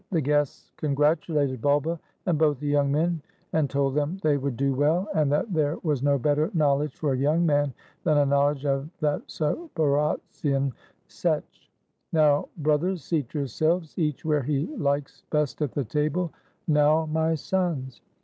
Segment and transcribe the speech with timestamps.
[0.09, 3.21] The guests congratulated Bulba, and both the young men,
[3.53, 5.79] and told them they would do well, and 56 LIFE AT THE SETCH that there
[5.91, 10.71] was no better knowledge for a young man than a knowledge of that Zaporozhian
[11.07, 11.69] Setch.
[12.11, 16.33] "Now, brothers, seat yourselves, each where he likes best at the table;
[16.67, 18.01] now, my sons.